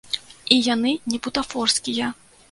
[0.53, 2.09] І яны не бутафорскія.